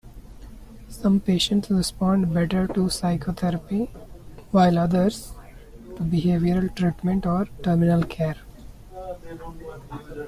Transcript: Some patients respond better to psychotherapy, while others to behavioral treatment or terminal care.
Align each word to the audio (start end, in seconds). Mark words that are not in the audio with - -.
Some 0.89 1.19
patients 1.19 1.69
respond 1.69 2.33
better 2.33 2.65
to 2.69 2.89
psychotherapy, 2.89 3.91
while 4.49 4.79
others 4.79 5.33
to 5.95 6.01
behavioral 6.01 6.75
treatment 6.75 7.27
or 7.27 7.45
terminal 7.61 8.03
care. 8.05 8.37